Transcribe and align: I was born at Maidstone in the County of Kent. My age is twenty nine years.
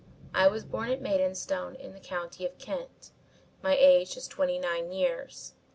I 0.33 0.47
was 0.47 0.65
born 0.65 0.89
at 0.89 0.99
Maidstone 0.99 1.75
in 1.75 1.93
the 1.93 1.99
County 1.99 2.43
of 2.43 2.57
Kent. 2.57 3.11
My 3.61 3.75
age 3.77 4.17
is 4.17 4.27
twenty 4.27 4.57
nine 4.57 4.91
years. 4.91 5.53